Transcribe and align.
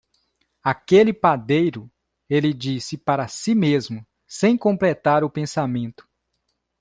"Aquele 0.63 1.13
padeiro..." 1.13 1.87
ele 2.27 2.55
disse 2.55 2.97
para 2.97 3.27
si 3.27 3.53
mesmo, 3.53 4.03
sem 4.27 4.57
completar 4.57 5.23
o 5.23 5.29
pensamento. 5.29 6.09